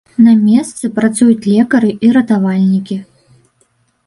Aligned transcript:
На 0.27 0.31
месцы 0.45 0.89
працуюць 0.97 1.47
лекары 1.53 1.93
і 2.09 2.09
ратавальнікі. 2.17 2.99